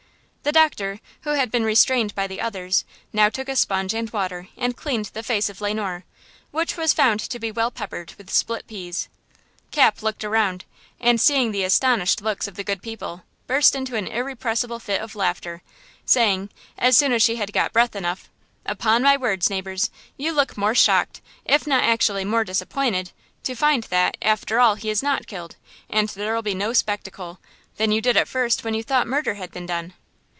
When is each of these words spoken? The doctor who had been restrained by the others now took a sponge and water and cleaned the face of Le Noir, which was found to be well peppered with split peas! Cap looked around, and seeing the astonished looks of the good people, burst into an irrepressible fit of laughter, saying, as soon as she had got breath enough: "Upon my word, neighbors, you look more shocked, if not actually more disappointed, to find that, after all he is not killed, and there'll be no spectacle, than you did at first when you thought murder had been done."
The 0.43 0.51
doctor 0.51 0.99
who 1.21 1.29
had 1.35 1.51
been 1.51 1.63
restrained 1.63 2.15
by 2.15 2.25
the 2.25 2.41
others 2.41 2.83
now 3.13 3.29
took 3.29 3.47
a 3.47 3.55
sponge 3.55 3.93
and 3.93 4.09
water 4.09 4.47
and 4.57 4.75
cleaned 4.75 5.05
the 5.13 5.21
face 5.23 5.49
of 5.49 5.61
Le 5.61 5.71
Noir, 5.73 6.03
which 6.49 6.75
was 6.75 6.93
found 6.95 7.19
to 7.21 7.37
be 7.39 7.51
well 7.51 7.69
peppered 7.69 8.15
with 8.17 8.31
split 8.31 8.65
peas! 8.67 9.07
Cap 9.69 10.01
looked 10.01 10.23
around, 10.25 10.65
and 10.99 11.21
seeing 11.21 11.51
the 11.51 11.63
astonished 11.63 12.21
looks 12.23 12.47
of 12.47 12.55
the 12.55 12.63
good 12.63 12.81
people, 12.81 13.21
burst 13.45 13.75
into 13.75 13.95
an 13.95 14.07
irrepressible 14.07 14.79
fit 14.79 14.99
of 14.99 15.15
laughter, 15.15 15.61
saying, 16.05 16.49
as 16.75 16.97
soon 16.97 17.13
as 17.13 17.21
she 17.23 17.35
had 17.35 17.53
got 17.53 17.71
breath 17.71 17.95
enough: 17.95 18.27
"Upon 18.65 19.03
my 19.03 19.15
word, 19.15 19.47
neighbors, 19.49 19.91
you 20.17 20.31
look 20.33 20.57
more 20.57 20.73
shocked, 20.75 21.21
if 21.45 21.67
not 21.67 21.83
actually 21.83 22.25
more 22.25 22.43
disappointed, 22.43 23.11
to 23.43 23.53
find 23.55 23.83
that, 23.83 24.17
after 24.23 24.59
all 24.59 24.73
he 24.73 24.89
is 24.89 25.03
not 25.03 25.27
killed, 25.27 25.55
and 25.87 26.09
there'll 26.09 26.41
be 26.41 26.55
no 26.55 26.73
spectacle, 26.73 27.39
than 27.77 27.91
you 27.91 28.01
did 28.01 28.17
at 28.17 28.27
first 28.27 28.63
when 28.63 28.73
you 28.73 28.81
thought 28.81 29.05
murder 29.07 29.35
had 29.35 29.51
been 29.51 29.67
done." 29.67 29.93